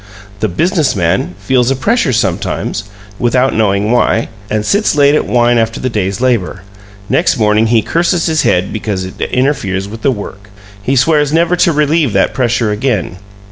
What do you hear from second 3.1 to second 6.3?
without knowing why, and sits late at wine after the day's